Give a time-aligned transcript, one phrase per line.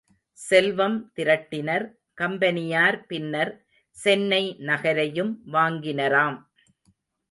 [0.39, 1.85] செல்வம் திரட்டினர்
[2.17, 3.53] கம்பெனியார் பின்னர்
[3.97, 6.39] சென்னை நகரையும் வாங்கினராம்.